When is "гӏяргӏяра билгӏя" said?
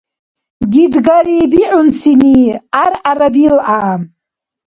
2.73-3.79